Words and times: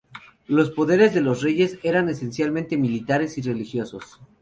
Los 0.47 0.71
poderes 0.71 1.13
de 1.13 1.21
los 1.21 1.43
reyes 1.43 1.77
eran 1.83 2.09
esencialmente 2.09 2.75
militares 2.75 3.37
y 3.37 3.43
religiosos. 3.43 4.19